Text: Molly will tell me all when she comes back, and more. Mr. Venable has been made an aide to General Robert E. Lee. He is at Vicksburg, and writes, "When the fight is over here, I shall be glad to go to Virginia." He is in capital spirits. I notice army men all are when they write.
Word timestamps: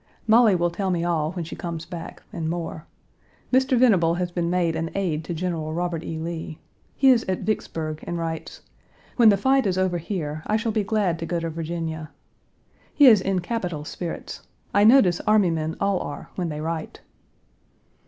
Molly 0.25 0.55
will 0.55 0.71
tell 0.71 0.89
me 0.89 1.03
all 1.03 1.31
when 1.33 1.45
she 1.45 1.55
comes 1.55 1.85
back, 1.85 2.23
and 2.33 2.49
more. 2.49 2.87
Mr. 3.53 3.77
Venable 3.77 4.15
has 4.15 4.31
been 4.31 4.49
made 4.49 4.75
an 4.75 4.89
aide 4.95 5.23
to 5.25 5.33
General 5.35 5.75
Robert 5.75 6.03
E. 6.03 6.17
Lee. 6.17 6.57
He 6.95 7.11
is 7.11 7.23
at 7.29 7.41
Vicksburg, 7.41 8.03
and 8.07 8.17
writes, 8.17 8.61
"When 9.17 9.29
the 9.29 9.37
fight 9.37 9.67
is 9.67 9.77
over 9.77 9.99
here, 9.99 10.41
I 10.47 10.57
shall 10.57 10.71
be 10.71 10.83
glad 10.83 11.19
to 11.19 11.27
go 11.27 11.39
to 11.39 11.51
Virginia." 11.51 12.09
He 12.95 13.05
is 13.05 13.21
in 13.21 13.41
capital 13.41 13.85
spirits. 13.85 14.41
I 14.73 14.85
notice 14.85 15.19
army 15.27 15.51
men 15.51 15.75
all 15.79 15.99
are 15.99 16.31
when 16.33 16.49
they 16.49 16.61
write. 16.61 17.01